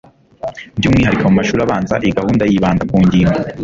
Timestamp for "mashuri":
1.39-1.61